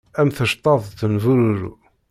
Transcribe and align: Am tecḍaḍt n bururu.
Am 0.19 0.29
tecḍaḍt 0.31 0.99
n 1.11 1.13
bururu. 1.23 1.71